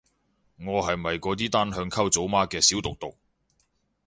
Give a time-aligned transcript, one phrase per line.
[0.57, 3.15] 我係咪嗰啲單向溝組媽嘅小毒毒